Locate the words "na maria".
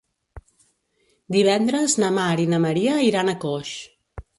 2.55-3.01